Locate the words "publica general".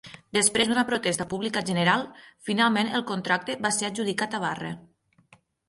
1.33-2.07